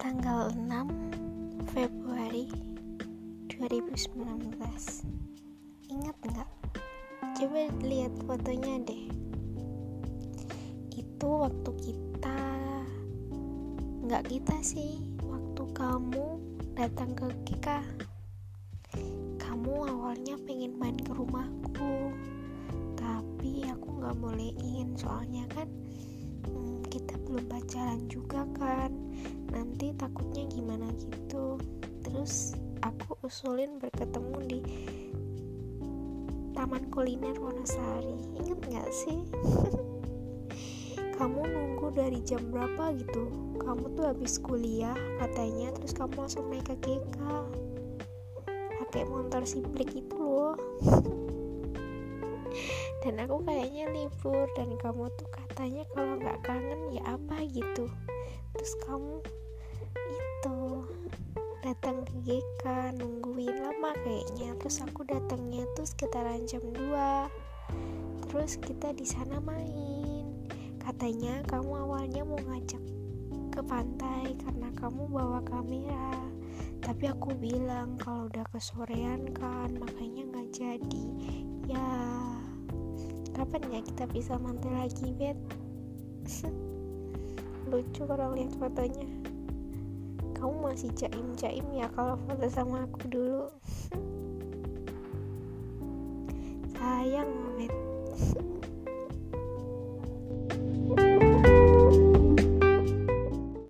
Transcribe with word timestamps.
tanggal 0.00 0.48
6 0.56 1.76
Februari 1.76 2.48
2019 3.52 4.56
ingat 5.92 6.16
nggak? 6.24 6.50
Coba 7.36 7.68
lihat 7.84 8.08
fotonya 8.24 8.80
deh. 8.80 9.12
Itu 10.96 11.44
waktu 11.44 11.70
kita 11.84 12.40
nggak 14.08 14.24
kita 14.24 14.56
sih 14.64 15.04
waktu 15.20 15.68
kamu 15.76 16.40
datang 16.72 17.12
ke 17.12 17.28
Kika 17.44 17.84
kamu 19.36 19.84
awalnya 19.84 20.40
pengen 20.48 20.80
main 20.80 20.96
ke 20.96 21.12
rumahku 21.12 22.16
tapi 22.96 23.68
aku 23.68 24.00
nggak 24.00 24.16
bolehin. 24.16 24.96
Soalnya 24.96 25.44
kan 25.52 25.68
hmm, 26.48 26.88
kita 26.88 27.20
belum 27.28 27.44
pacaran 27.52 28.08
juga 28.08 28.48
kan 28.56 28.96
nanti 29.50 29.92
takutnya 29.98 30.46
gimana 30.48 30.86
gitu. 30.96 31.58
Terus 32.06 32.54
aku 32.80 33.18
usulin 33.26 33.82
berketemu 33.82 34.38
di 34.46 34.60
Taman 36.54 36.90
Kuliner 36.90 37.36
Wonosari 37.38 38.14
inget 38.38 38.58
nggak 38.66 38.90
sih? 38.90 39.20
Kamu 41.20 41.44
nunggu 41.44 41.92
dari 41.92 42.24
jam 42.24 42.40
berapa 42.48 42.96
gitu? 42.96 43.28
Kamu 43.60 43.92
tuh 43.92 44.08
habis 44.08 44.40
kuliah 44.40 44.96
katanya. 45.20 45.68
Terus 45.76 45.92
kamu 45.92 46.16
langsung 46.16 46.48
naik 46.48 46.64
ke 46.64 46.76
GK 46.80 47.18
pakai 48.80 49.04
motor 49.04 49.44
simplik 49.44 49.92
itu 49.92 50.16
loh. 50.16 50.56
Dan 53.04 53.20
aku 53.20 53.44
kayaknya 53.44 53.92
libur. 53.92 54.48
Dan 54.56 54.80
kamu 54.80 55.12
tuh 55.20 55.28
katanya 55.28 55.84
kalau 55.92 56.16
nggak 56.16 56.40
kangen 56.40 56.88
ya 56.88 57.04
apa 57.04 57.36
gitu 57.52 57.84
terus 58.54 58.72
kamu 58.86 59.22
itu 59.94 60.58
datang 61.60 62.02
ke 62.08 62.14
GK 62.24 62.64
nungguin 62.96 63.52
lama 63.60 63.92
kayaknya. 64.02 64.56
Terus 64.58 64.80
aku 64.82 65.04
datangnya 65.04 65.68
tuh 65.76 65.86
sekitaran 65.86 66.48
jam 66.48 66.64
2 66.72 67.50
terus 68.30 68.56
kita 68.62 68.94
di 68.94 69.04
sana 69.04 69.42
main. 69.42 70.24
Katanya 70.78 71.42
kamu 71.50 71.84
awalnya 71.84 72.22
mau 72.24 72.38
ngajak 72.38 72.82
ke 73.50 73.60
pantai 73.66 74.38
karena 74.40 74.70
kamu 74.78 75.10
bawa 75.10 75.42
kamera. 75.44 76.14
Tapi 76.80 77.10
aku 77.10 77.36
bilang 77.36 78.00
kalau 78.00 78.30
udah 78.30 78.46
kesorean 78.54 79.30
kan 79.36 79.74
makanya 79.76 80.24
nggak 80.30 80.48
jadi. 80.54 81.04
Ya 81.68 81.88
kapan 83.36 83.62
ya 83.68 83.80
kita 83.84 84.04
bisa 84.10 84.34
mantai 84.40 84.72
lagi 84.74 85.12
bet 85.14 85.38
lucu 87.70 88.02
kalau 88.04 88.34
lihat 88.34 88.52
fotonya. 88.58 89.06
Kamu 90.34 90.66
masih 90.66 90.90
jaim-jaim 90.98 91.64
ya 91.70 91.86
kalau 91.94 92.18
foto 92.26 92.46
sama 92.50 92.84
aku 92.84 93.06
dulu. 93.06 93.42
Sayang 96.74 97.49